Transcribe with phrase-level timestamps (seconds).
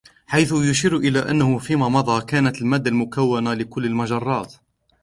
[0.27, 4.53] حيث يشير إلى أنه في ما مضى، كانت المادة المكونة لكل المجرات